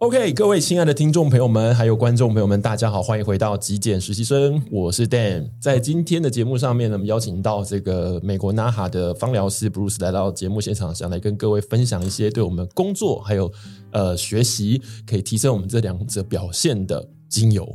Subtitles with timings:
[0.00, 5.50] OK，各位亲爱的听众朋友们，还有观众朋友们，大家好，欢迎回到极简实习生，我是 Dan。
[5.60, 13.52] 在今天的节目上面呢，我们邀请到这个美国 NAHA 的芳疗师 Bruce 来到节目现场，想来跟各位分享一些对我们工作还有
[13.90, 17.70] 呃学习可以提升我们这两者表现的精油。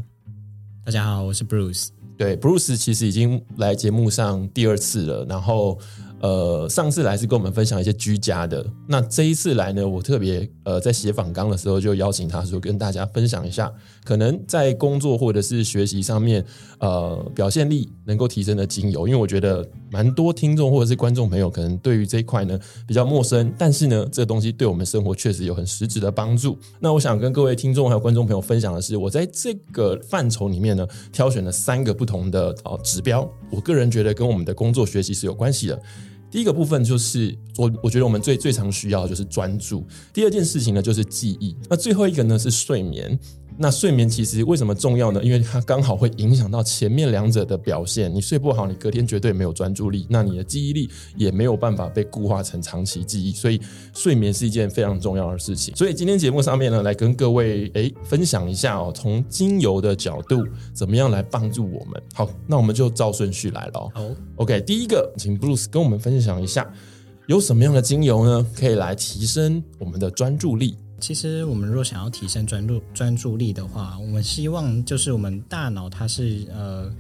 [0.84, 1.90] 大家好，我是 Bruce。
[2.18, 5.78] 对，Bruce 其实已经来节目上第二次了，然后。
[6.22, 13.72] 呃，上次来是跟我们分享一些居家的，那这一次来呢，我特别呃在写访纲的时候就邀请他说跟大家分享一下，
[14.04, 16.44] 可能在工作或者是学习上面
[16.80, 22.58] 呃表现力能够提升的精油，因为我觉得蛮多听众或者是观众朋友可能对于这一块呢
[22.88, 26.58] 比较陌生，但是呢这个东西对我们生活确实有很实质的帮助。
[26.80, 35.80] 那我想跟各位听众还有观众朋友分享的是，我在这个范畴里面呢挑选了三个不同的哦指标，我个人觉得跟我们的工作学习是有关系的。
[36.32, 39.86] 第一个部分就是我，我觉得我们最最常需要的就是专注。
[40.14, 41.56] 第二件事情呢，就是记忆。
[41.70, 43.18] 那最后一个呢，是睡眠。
[43.58, 45.24] 那睡眠其实为什么重要呢？
[45.24, 48.14] 因为它刚好会影响到前面两者的表现。
[48.14, 53.32] 你睡不好，你隔天绝对没有专注力，那你的记忆力也没有办法被固化成长期记忆。
[53.32, 53.62] 所以
[53.94, 55.74] 睡眠是一件非常重要的事情。
[55.76, 62.04] 所以今天节目上面呢，来跟各位诶分享一下哦，从精油的角度怎么样来帮助我们。
[62.14, 63.90] 好，那我们就照顺序来了。
[63.94, 64.06] 好
[64.36, 66.70] ，OK，第一个，请 Bruce 跟我们分享一下
[67.28, 70.78] 有什么样的精油呢，可以来提升我们的专注力。
[71.00, 76.92] 其实，我们若想要提升专注专注力的话，我们希望就是我们大脑它是呃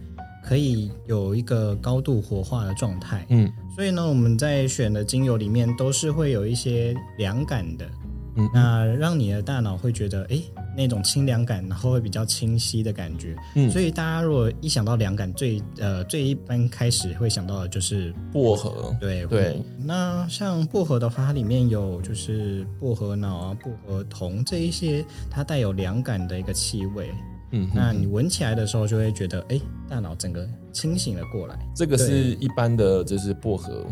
[0.43, 3.25] 可以有一个高度活化的状态。
[3.29, 7.89] 嗯，所以呢，我们在选的精油里面都是会有一些凉感的。
[8.35, 10.39] 嗯，那让你的大脑会觉得，哎，
[10.75, 13.35] 那种清凉感，然后会比较清晰的感觉。
[13.55, 18.95] 嗯，所以大家如果一想到凉感，最呃最一般开始会想到的就是薄荷。
[18.99, 19.43] 对对。
[19.43, 27.11] 对那像薄荷的话，它里面有就是薄荷脑啊、薄荷酮这一些，它带有凉感的一个气味。
[27.51, 31.57] 嗯，那你闻起来的时候，就会觉得，哎，大脑整个清醒了过来。
[31.75, 33.85] 这个是一般的，就是薄荷。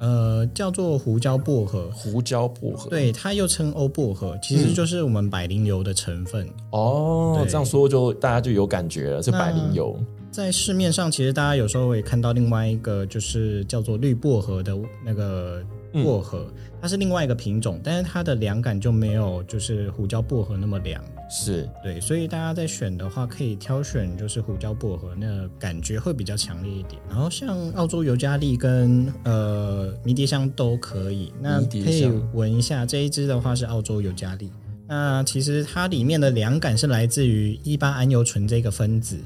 [0.00, 6.44] 呃，叫做胡椒薄荷，胡椒薄荷，对，它又称欧薄荷，其实就是我们百灵油的成分。
[6.46, 9.96] 嗯、哦，这样说就大家就有感觉了，是百灵油。
[10.30, 15.62] 在市面上，其实大家有时候会看到另外一个，就是叫做绿薄荷的那个。
[15.92, 16.46] 薄荷，
[16.80, 21.02] 它是另外一个品种，但是它的凉感就没有就是胡椒薄荷那么凉。
[21.32, 27.00] 是对，所以大家在选的话，可以挑选就是胡椒薄荷，那个感觉会比较强烈一点。
[27.08, 32.84] 然后像澳洲尤加利跟呃迷迭香都可以，那可以闻一下。
[32.84, 34.50] 这一支的话是澳洲尤加利，
[34.88, 39.16] 那其实它里面的凉感是来自于一八胺油醇这个分子。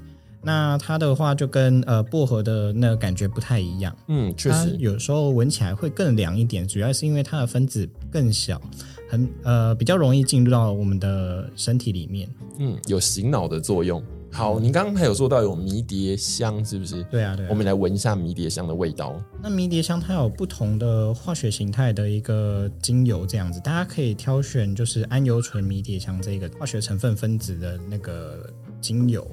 [0.45, 8.61] 那它的话就跟呃薄荷的那个感觉不太一样，嗯，确实有时候闻起来会更凉一点，主要是因为它的分子更小，
[9.09, 12.29] 很呃比较容易进入到我们的身体里面，
[12.59, 14.03] 嗯，有醒脑的作用。
[14.31, 17.05] 好，您刚刚还有说到有迷迭香，是不是？
[17.05, 17.49] 对啊，对啊。
[17.49, 19.15] 我们来闻一下迷迭香的味道。
[19.41, 29.25] 那迷迭香它有不同的化学形态的一个精油，这样子大家可以挑选就是桉油醇迷迭香这个化学成分分子的那个精油。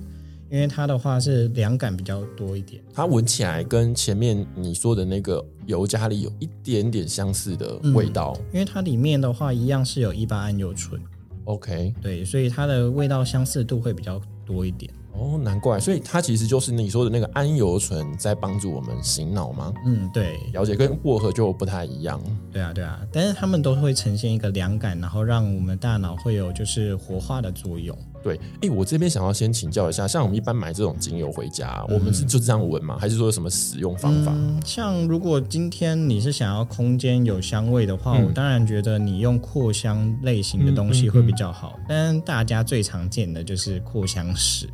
[0.51, 8.35] 因为它的话是凉感比较多一点，它闻起来跟前面你说的那个尤加利有一点点相似的味道。
[8.37, 11.01] 嗯，因为它里面的话一样是有一八胺油醇。
[11.45, 14.91] OK，对，所以它的味道相似度会比较多一点。
[15.13, 19.73] 哦，难怪，所以它其实就是你说的那个氨油醇在帮助我们醒脑吗？
[19.85, 22.21] 嗯，对，了解，跟薄荷就不太一样。
[22.51, 27.97] 对啊，对啊，但是它们都会呈现一个凉感，然后让我们大脑会有就是活化的作用。
[28.23, 32.97] 对，哎，我这边想要先请教一下，像我们一般买这种精油回家，嗯、我们是就这样闻吗？
[32.99, 34.31] 还是说有什么使用方法？
[34.35, 41.79] 嗯、像如果今天你是想要空间有香味的话，嗯、我当然觉得你用扩香类型的东西会比较好。
[41.87, 44.69] 但大家最常见的就是扩香石。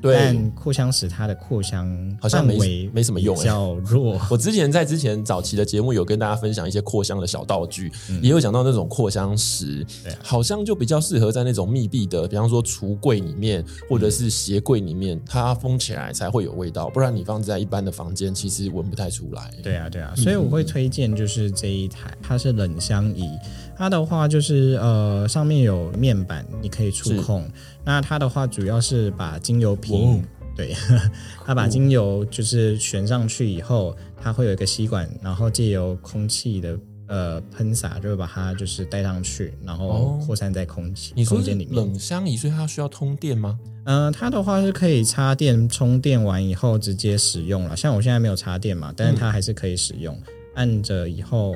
[0.00, 4.20] 对，但扩香石它的扩香好像没没什么用，比较弱。
[4.30, 19.50] 我之前在之前早期的节目有跟大家分享一些扩香的小道具，嗯、也有讲到那种扩香石，对好像就比较适合在那种密闭的，比方说橱柜里面或者是鞋柜里面，它封起来才会有味道，不然你放在一般的房间，其实闻不太出来。
[19.62, 23.28] 对啊，对啊，所以我会推荐就是这一台，它是冷香仪。
[23.76, 27.48] 它的话就是呃，上面有面板，你可以触控。
[27.80, 30.22] 是那它的话主要是把精油瓶，哦、
[30.56, 30.74] 对，
[31.44, 41.74] 它把精油就是旋上去以后，它会有一个吸管，然后借由空气的呃喷洒，就会把它就是带上去，然后扩散在空气、哦、空间里面。
[41.74, 43.58] 冷香仪，所以它需要通电吗？
[43.84, 47.74] 嗯、呃，它的话是可以插电充电完以后直接使用了。
[47.74, 50.14] 像我现在没有插电嘛，但是它还是可以使用。
[50.14, 50.22] 嗯、
[50.54, 51.52] 按着以后，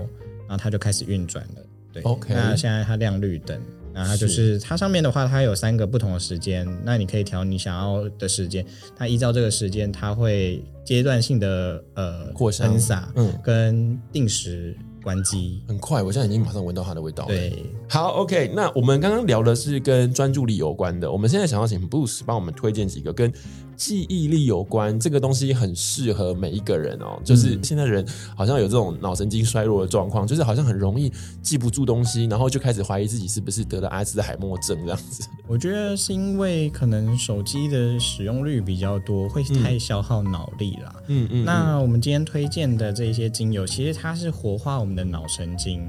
[0.48, 1.62] 然后它就开始运转了。
[1.92, 3.60] 对，OK，那现在它亮绿灯。
[3.94, 8.66] 那它就是它上面的话，它有三个不同的时间，那你可以调你想要的时间。
[8.96, 16.02] 它依照这个时间，它会阶段性的呃扩散喷洒，嗯，跟定时关机，很快。
[16.02, 17.28] 我现在已经马上闻到它的味道了。
[17.28, 18.52] 对，好，OK。
[18.54, 23.32] 那我们刚刚聊的是跟专注力有关的，我们现在想要请 Bruce 帮我们推荐几个跟。
[23.76, 27.20] 记忆力有关，这个东西很适合每一个人哦。
[27.24, 28.06] 就是现在人
[28.36, 31.12] 好像有这种脑神经衰弱的状况，就是好像很容易
[31.42, 35.28] 记不住东西，然后就开始怀疑自己是不是得了阿兹海默症这样子。
[35.46, 40.94] 我觉得是因为可能手机的使用率比较多，会太消耗脑力啦。
[41.08, 41.44] 嗯嗯。
[41.44, 45.88] 那我们今天推荐的这些精油，其实它是活化我们的脑神经。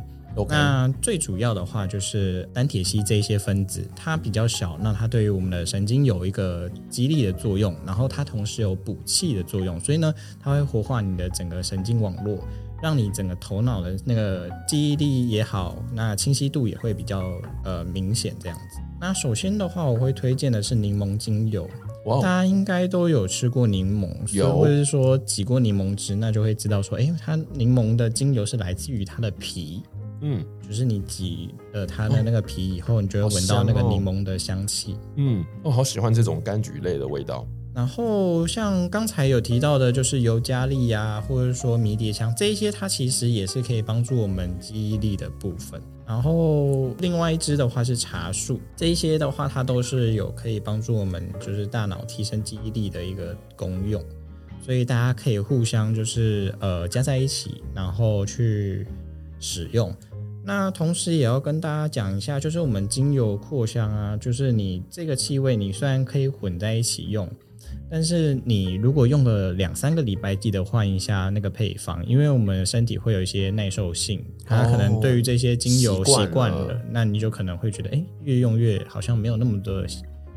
[0.49, 12.39] 那最主要的话就是单铁烯这一些分子，它比较小，那它对于我们的神经有一个激励的作用，然后它同时有补气的作用，所以呢，它会活化你的整个神经网络，
[12.81, 17.23] 让你整个头脑的那个记忆力也好，那清晰度也会比较
[17.63, 18.79] 呃明显这样子。
[18.99, 21.69] 那首先的话，我会推荐的是柠檬精油
[22.05, 22.21] ，Wow.
[22.21, 29.83] 大家应该都有吃过柠檬，有或者是说挤过柠檬汁，那就会知道说，哎，它柠檬的精油是来自于它的皮。
[30.27, 34.93] 嗯，就是你挤了它的那个皮以后，哦、你就会闻到那个柠檬的香气。
[34.93, 37.47] 哦、嗯，我好喜欢这种柑橘类的味道。
[37.75, 45.79] 然后像刚才有提到的，就是尤加利呀，或者说迷迭香这一些，它其实也是可以帮助我们记忆力的部分。
[46.07, 54.03] 然后另外一支的话是茶树，这一些的话它都是有可以帮助我们就是大脑提升记忆力的一个功用。
[54.59, 58.87] 所以大家可以互相就是呃加在一起，然后去。
[59.37, 59.93] 使用，
[60.45, 67.27] 那同时也要跟大家讲一下，就是我们精油扩香啊，就是你这个气味，你虽然可以混在一起用，
[67.89, 79.83] 但是你如果用了两三个礼拜，记得换一下那个配方，因为我们身体会有一些耐受性，它可能对于这些精油习惯了，了那你就可能会觉得，哎，越用越好像没有那么多。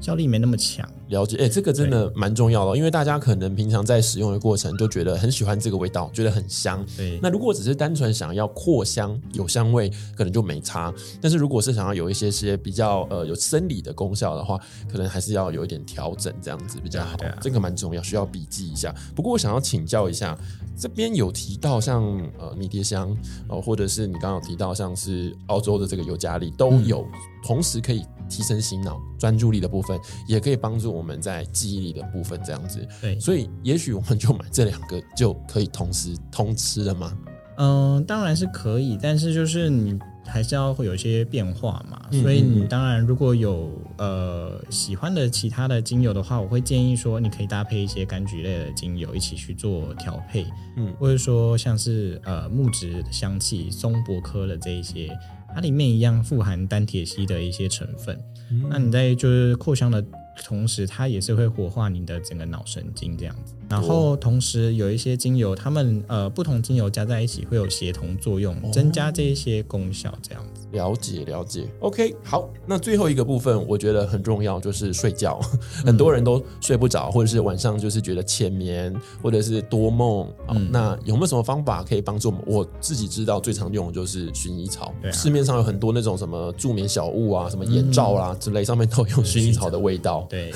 [0.00, 6.84] 效力没那么强，了解，哎、欸，这个真的蛮重要的，因为大家可能平常在使用的过程就觉得很喜欢这个味道，觉得很香。
[6.96, 10.92] 对，那如果只是单纯想要扩香有香味，可能就没差。
[11.20, 14.58] 但是如果是想要有一些些比较呃有生理的功效的话，
[14.90, 17.16] 可能还是要有一点调整，这样子比较好。
[17.16, 18.94] 对啊、这个蛮重要，需要笔记一下。
[19.16, 20.38] 不过我想要请教一下，
[20.76, 22.04] 这边有提到像
[22.38, 23.10] 呃迷迭香
[23.48, 27.18] 哦、呃，或者是你刚刚有提到像是澳洲的这个尤加利都有，嗯、
[27.48, 28.04] 同时可以。
[28.30, 32.86] 提升醒脑专注力的部分，也可以帮助我们在记忆力的部分这样子。
[33.00, 37.10] 对，所以也许我们就买这两个就可以同时通吃了吗？
[37.56, 41.98] 嗯、呃，当然是可以，但是就是你还是要会有一些变化嘛。
[42.10, 50.44] 嗯嗯嗯，所以你当然如果有呃喜欢的其他的精油的话，我会建议说你可以搭配一些柑橘类的精油一起去做调配，
[50.76, 55.08] 嗯，或者说像是呃木质香气、松柏科的这一些。
[55.54, 58.18] 它里面一样富含单铁烯的一些成分，
[58.50, 60.04] 嗯、那你在就是扩香的
[60.44, 63.54] 同时，它也是会活化你的整个脑神经这样子。
[63.68, 70.66] 然后同时有一些精油，它们呃不同精油加在一起会有协同作用，增加这一些功效这样子。
[70.72, 75.40] 了解了解，OK，好，那最后一个部分我觉得很重要，就是睡觉。
[75.84, 80.28] 很多人都睡不着，或者是晚上就是觉得浅眠，或者是多梦。
[80.48, 82.42] 嗯，那有没有什么方法可以帮助我们？
[82.46, 90.26] 我自己知道最常用的就是薰衣草，对啊，市面上有很多那种什么助眠小物啊，什么眼罩啊之类，上面都有薰衣草的味道。
[90.28, 90.50] 对，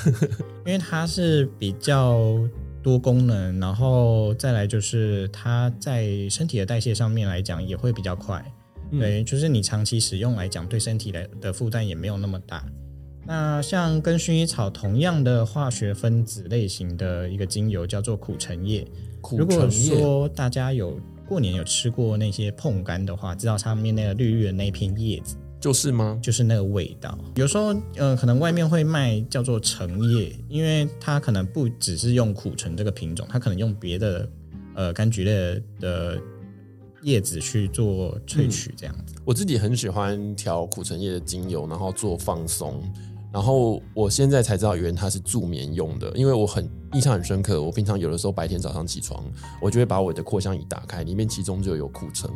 [0.65, 2.37] 因为它是比较
[2.83, 8.43] 多功能，然后再来就是它在身体的代谢上面来讲也会比较快。
[8.91, 12.63] 对，就是你长期使用来讲，对身体的的负担也没有那么大。
[13.25, 18.85] 那像跟薰衣草同样的化学分子类型的一个精油叫做苦橙叶。
[19.21, 19.93] 苦橙叶。
[19.93, 26.19] 如果说大家有过年有吃过那些碰柑的话，知道上面那个绿绿的那片叶子，就是吗？
[26.21, 27.17] 就是那个味道。
[27.35, 34.29] 有时候，呃，可能外面会卖叫做橙叶，因为它可能不只是用苦橙这个品种，它可能用别的
[34.75, 36.19] 呃柑橘类的。
[37.03, 39.21] 叶子去做萃取，这样子，嗯。
[39.25, 42.81] 我自己很喜欢调苦橙叶的精油，然后做放松。
[43.33, 46.09] 然后我现在才知道，原来它是助眠用的。
[46.15, 49.21] 因为我很印象很深刻，我平常有的时候白天早上起床，
[49.61, 52.31] 我就会把我的扩香仪打开，里面其中就有苦橙。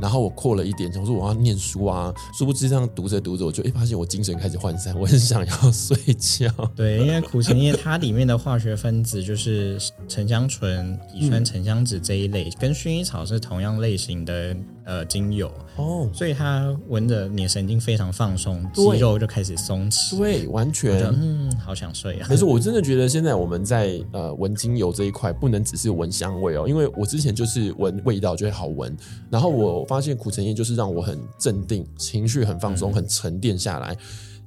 [0.00, 6.50] 然后我扩了一点，想说我要念书啊，殊不知这样读着读着，我就哎发现我精神开始涣散，我很想要睡觉。
[6.74, 15.52] 对，因为苦橙叶它里面的化学分子就是沉香醇、乙酸沉香酯这一类，跟薰衣草是同样类型的呃精油。
[15.76, 22.26] 哦，所以它闻着你的神经非常放松，肌肉就开始松弛，对，完全，嗯，好想睡啊。
[22.26, 28.96] 可是我真的觉得现在我们在呃闻精油这一块，不能只是闻香味哦，因为我之前就是闻味道就会好闻，
[29.28, 33.94] 然后我发现苦橙叶就是让我很镇定，情绪很放松，很沉淀下来。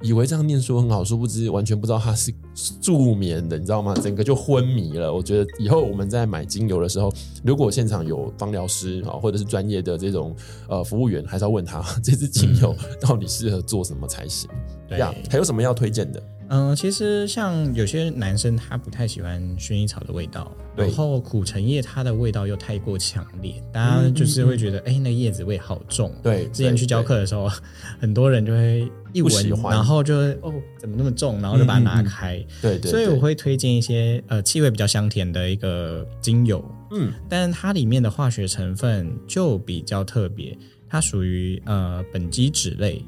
[0.01, 2.33] 以为这样念书很好，殊不知完全不知道它是
[2.81, 3.93] 助眠的，你知道吗？
[3.95, 5.13] 整个就昏迷了。
[5.13, 7.11] 我觉得以后我们在买精油的时候，
[7.43, 10.35] 如果现场有芳疗师啊，或者是专业的这种
[10.69, 14.49] 呃服务员，还是要问他 这支精油到底适合做什么才行。
[14.87, 16.23] 对呀，还有什么要推荐的？
[16.49, 26.11] 嗯，其实像有些男生他不太喜欢薰衣草的味道，然后苦橙叶它的味道又太过强烈，大家就是会觉得，哎、嗯嗯嗯欸，那叶子味好重。
[26.23, 27.47] 对，之前去教课的时候，
[27.99, 32.43] 很多人就会一闻，然后就会哦，怎么那么重，然后就把它拿开。
[32.61, 32.89] 对对。
[32.89, 40.57] 所以我会推荐一些呃气味比较香甜的一个精油，嗯，但它里面的化学成分就比较特别，
[40.89, 43.05] 它属于呃苯基酯类。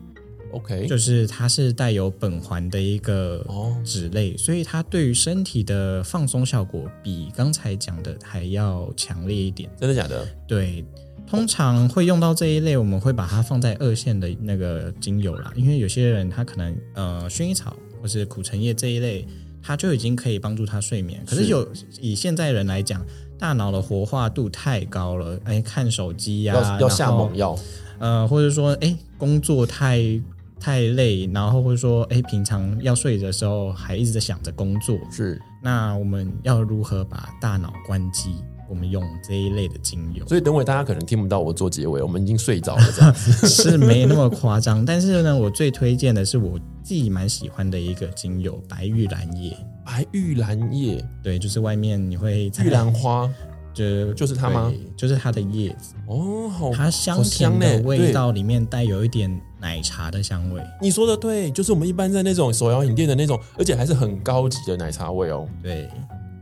[0.51, 3.46] OK，就是它是带有苯环的一个
[3.84, 9.70] 酯类，所以它对于身体的放松效果比刚才讲的还要强烈一点。
[9.79, 10.27] 真的假的？
[10.48, 10.86] 对，
[11.27, 19.25] 通常会用到这一类，我们会把它放在二线的那个精油啦，因为有些人他可能呃薰衣草或是苦橙叶这一类，
[19.63, 21.24] 它就已经可以帮助他睡眠。
[21.25, 21.67] 可是有
[22.00, 23.05] 以现在人来讲，
[23.39, 27.58] 大脑的活化度太高了，哎，看手机呀、啊，要下猛药，
[28.00, 30.20] 呃，或者说哎工作太。
[30.62, 35.41] 太累，然后或者说，哎，平常要睡的时候还一直在想着工作，是。
[35.62, 38.36] 那我们要如何把大脑关机？
[38.70, 40.25] 我们用这一类的精油。
[40.25, 44.86] 所以等会大家可能听不到我做结尾，我们已经睡着了，这样子 是没那么夸张。
[44.86, 49.58] 但是呢，我最推荐的是我自己蛮喜欢的一个精油——白玉兰叶。
[49.84, 53.30] 白玉兰叶，对，就是外面你会玉兰花。
[53.74, 54.72] 就就是它吗？
[54.98, 60.62] 就是它的叶子哦，好，它香甜的味道里面带有一点奶茶的香味。
[60.82, 65.48] 你说的对，就是我们一般在那种手摇饮店的那种，而且还是很高级的奶茶味哦。
[65.62, 65.88] 对，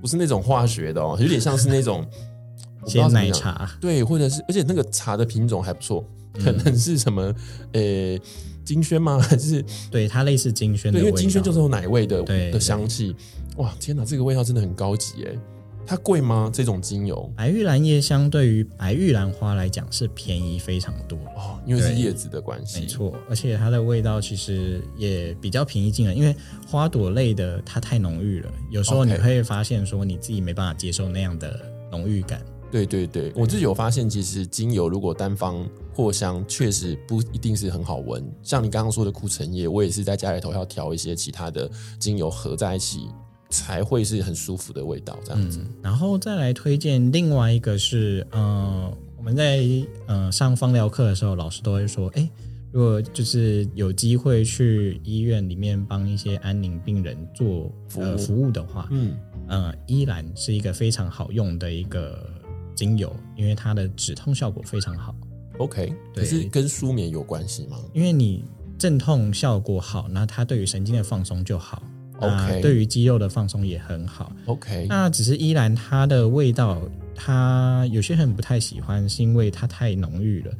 [0.02, 2.04] 不是那种化学的哦，有点像是那种
[2.88, 3.70] 鲜奶茶。
[3.82, 7.24] 对，或者是，而且那个茶的品种还不错，可能是什么
[7.74, 8.22] 呃、欸、
[8.64, 9.20] 金萱吗？
[9.22, 13.16] 还是对它类似金萱的味道，因为金萱就是有奶味的的香气。
[13.58, 15.36] 哇，天哪，这个味道真的很高级哎。
[15.89, 16.51] 它贵吗？
[16.53, 22.81] 这种精油，白玉兰叶相对于白玉兰花来讲是便宜非常多哦，因为是叶子的关系。
[22.81, 26.36] 没错，而且它的味道其实也比较平易近人，因为
[26.67, 32.39] 花朵类的它太浓郁了，有时候你会发现说你自己没办法接受那样的浓郁感。
[32.72, 38.24] 对对对，我自己有发现，其实精油如果单方扩香，确实不一定是很好闻。
[38.43, 41.67] 像你刚刚说的枯橙叶，我也是在家里头要调一些其他的
[41.98, 43.08] 精油合在一起。
[43.50, 45.60] 才会是很舒服的味道，这样子。
[45.60, 49.65] 嗯、然后再来推荐另外一个是，呃，我们在
[50.06, 52.29] 呃上芳疗课的时候，老师都会说，哎，
[52.72, 62.29] 如果就是有机会去医院里面帮一些安宁病人做服务、呃、服务的话，嗯，呃，依然是一个非常好用的一个
[62.75, 65.15] 精油，因为它的止痛效果非常好。
[65.58, 67.77] OK，可是跟舒眠有关系吗？
[67.94, 68.46] 因为你
[68.77, 71.82] 镇痛效果好，那它对于神经的放松就好。
[72.22, 74.32] OK，对于肌肉的放松也很好。
[74.46, 76.82] OK，那只是依然它的味道，
[77.16, 80.52] 它有些人不太喜欢，是因为它太浓郁了。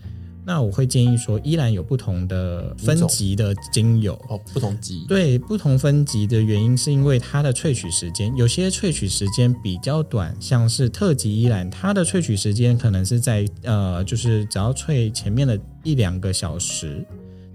[0.46, 5.06] 那我会建议说，依然有不同的分级的精油哦，不同级。
[5.08, 17.06] 对，不同分级的原因是因为它的萃取时间，有些萃取时间比较短，像是特级依兰，它的萃取时间可能是在呃，就是只要萃前面的一两个小时。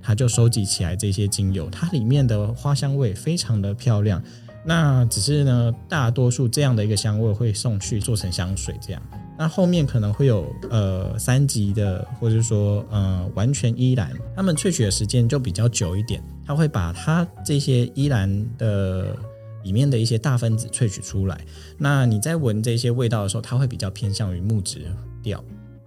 [0.05, 4.23] 它就收集起来这些精油，它里面的花香味非常的漂亮。
[4.67, 9.03] 那只是呢，大多数这样的一个香味会送去做成香水这样。
[9.39, 16.23] 那后面可能会有呃三级的，或者说呃完全依兰，他们萃取的时间就比较久一点。
[16.47, 19.17] 它会把它这些依兰的
[19.65, 21.41] 里面的一些大分子萃取出来。
[21.77, 24.87] 那你在闻这些味道的时候，它会比较偏向于木质
[25.23, 25.43] 调。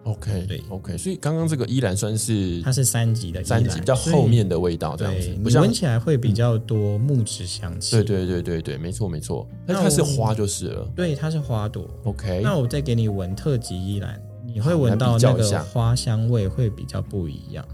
[0.07, 7.91] OK，对，OK，所以刚刚这个依然算是它是三级的，三级比较后面的味道这样子，你闻起来会比较多木质香气。
[7.97, 9.45] 对对对对对，没错没错。
[9.65, 11.85] 那它是花就是了，对，它是花朵。
[12.05, 17.65] OK，那我再给你闻特级依兰，你会闻到那个花香味会比较不一样。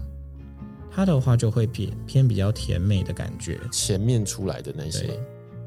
[0.90, 5.18] 它的话就会偏偏比较甜美的感觉，前面出来的那些，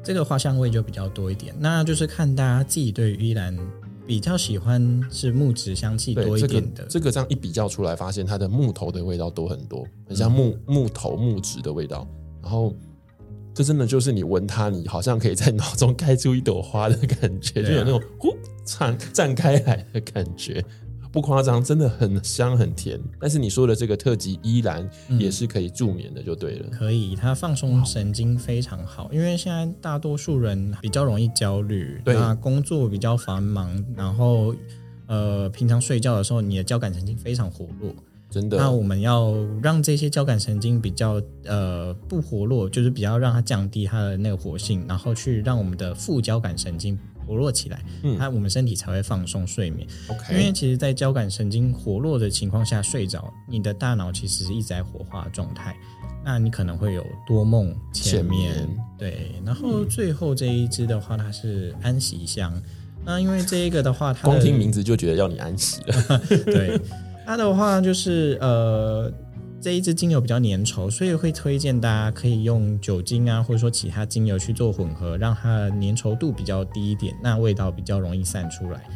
[0.04, 1.54] 这个花香味就比较多一点。
[1.58, 3.56] 那就是看大家自己对于依兰。
[4.08, 12.08] 比较喜欢是木质香气多一点的，这个，这个这样一比较出来，发现它的木头的味道多很多，很像木木头木质的味道。
[12.42, 12.74] 然后
[13.52, 18.34] 这真的就是你闻它，你好像可以在脑中开出一朵花的感觉，就有那种呼
[18.64, 20.64] 绽 绽开来的感觉。
[21.10, 23.00] 不夸张，真的很香很甜。
[23.20, 24.88] 但是你说的这个特级依然
[25.18, 26.68] 也是可以助眠的，就对了。
[26.70, 34.54] 可以，它放松神经非常好，因为现在大多数人比较容易焦虑，对，那工作比较繁忙，然后
[35.06, 37.94] 呃，平常睡觉的时候，你的交感神经非常活络。
[38.30, 46.98] 真的，那我们要让这些交感神经比较呃不活络，就是比较让它降低它的那个活性，然后去让我们的副交感神经
[47.28, 49.86] 活络起来，嗯，它我们身体才会放松睡眠。
[50.08, 55.76] OK，因为其实，在交感神经活络的情况下睡着，你的大脑其实是一直在活化状态，
[56.24, 58.66] 那你可能会有多梦前面。
[58.96, 62.50] 对，然后最后这一支的话，它是安息香。
[63.04, 66.18] 那因为这一个的话，它光听名字就觉得要你安息了。
[66.46, 66.80] 对。
[67.26, 69.12] 它的话就是呃，
[69.60, 78.88] 这一支精油比较粘稠，所以会推荐大家可以用酒精啊，或者说其他精油去做混合，让它的粘稠度比较低一点，那味道比较容易散出来。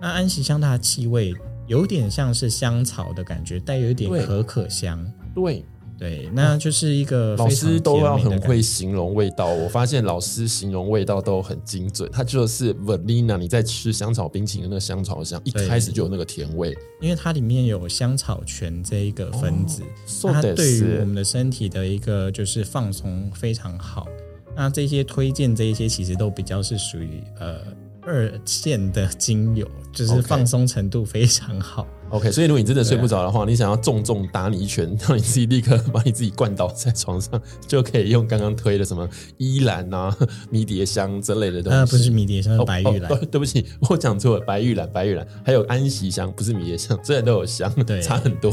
[0.00, 1.34] 那安息香它的气味
[1.66, 5.02] 有点像是香草的感觉，带有一点可可香。
[5.34, 5.54] 对。
[5.54, 5.64] 对
[6.00, 9.48] 对，那就是一个老师都要很会形容味道。
[9.48, 12.08] 我发现老师形容味道都很精准。
[12.10, 19.82] 它就是 vanilla，你在吃香草冰淇淋的那个香草香，一开始就有那个甜味，因为它里面有香草醛这一个分子，
[20.22, 24.08] 哦、它对于我们的身体的一个就是放松非常好。
[24.56, 27.58] 那这些推荐这一些其实都比较是属于呃
[28.00, 31.82] 二线的精油，就是放松程度非常好。
[31.82, 40.14] Okay OK，所以如果你真的睡不着的话，啊、你想要重重打你一拳， 让你自己立刻把你自己灌倒在床上， 就可以用刚刚推的什么依兰啊、
[40.50, 41.78] 迷迭香之类的东西。
[41.78, 43.12] 啊，不是迷迭香，是白玉兰。
[43.12, 43.26] 哦哦。
[43.30, 48.52] 对不起，我讲错了，白玉兰，白玉兰，还有安息香，不是迷迭香，虽然都有香，对，差很多。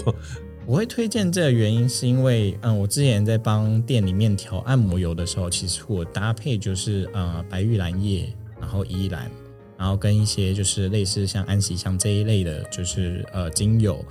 [0.67, 9.31] 我会推荐这个原因是因为，嗯，我之前在帮店里面调按摩油的时候，其实我搭配就是呃白玉兰叶，然后依兰。
[9.77, 14.03] 然后跟一些就是类似像安息香这一类的，就是呃精油，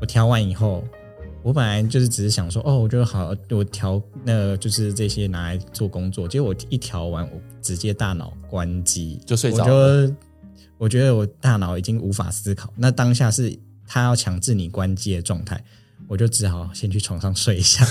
[0.00, 0.82] 我调完以后，
[1.42, 10.02] 我本来就是只是想说，哦，我觉得好，我调那个就是这些拿来做工作，结果我一调完，我直接大脑关机就睡着了。
[10.02, 10.14] 我就
[10.78, 15.62] 我觉得我大脑已经无法思考，那当下是他要强制你关机的状态。
[16.08, 17.84] 我就只好先去床上睡一下，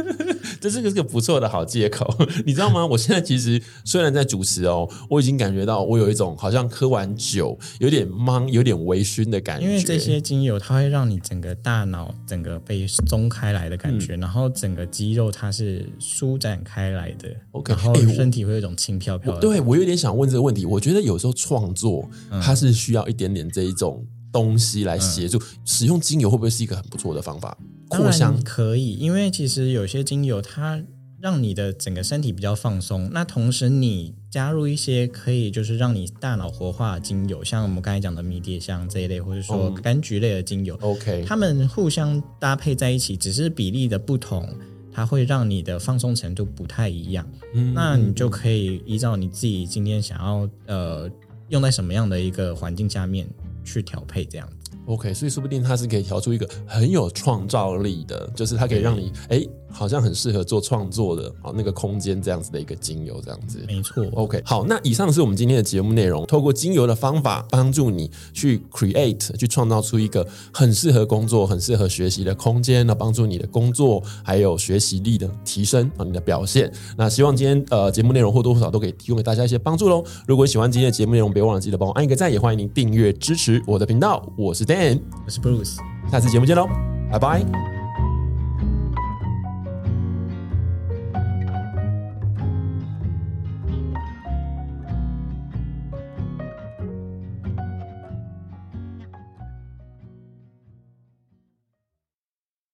[0.60, 2.06] 这是个是个不错的好借口，
[2.44, 2.84] 你知道吗？
[2.84, 9.66] 我现在其实虽然在主持哦，我已经感觉到我有一种好像喝完酒有点茫、有点微醺的感觉。
[9.66, 19.40] 因为这些精油它会让你整个大脑整个被松开来的感觉，嗯、然后整个肌肉它是舒展开来的，OK，然后身体会有一种轻飘飘的。
[19.40, 22.08] 对，我有点想问这个问题，我觉得有时候创作
[22.42, 24.06] 它是需要一点点这一种。
[24.34, 27.56] 东西来协助、嗯、使用精油会不会是一个很不错的方法？
[27.88, 30.82] 扩香可以，因为其实有些精油它
[31.20, 33.08] 让你的整个身体比较放松。
[33.12, 44.48] 那同时你加入一些可以就是让你大脑活化的精油，像我们刚才讲的迷迭香这一类，或者说柑橘类的精油，OK，它们互相搭配在一起，只是比例的不同，
[44.92, 47.24] 它会让你的放松程度不太一样。
[47.54, 51.08] 嗯，那你就可以依照你自己今天想要呃
[51.50, 53.26] 用在什么样的一个环境下面。
[53.64, 59.38] 去调配这样子，OK，所以说不定它是可以调出一个很有创造力的，就是它可以让你哎。
[59.38, 64.06] 诶好像很适合做创作的啊，那个空间这样子的一个精油，这样子没错。
[64.12, 66.24] OK，好，那以上是我们今天的节目内容。
[66.26, 76.72] 透过精油的方法，帮助你去 create，去创造出一个很适合工作、很适合学习的空间，那帮助你的工作还有学习力的提升啊，你的表现。
[76.96, 80.04] 那希望今天呃节目内容或多或少都可以提供给大家一些帮助喽。
[80.26, 84.24] 如果喜欢今天的节目内容，别忘了记得帮我按一个赞，也欢迎您订阅支持我的频道。
[84.36, 85.76] 我是 Dan，我是 Bruce，
[86.10, 86.68] 下次节目见喽，
[87.10, 87.73] 拜拜。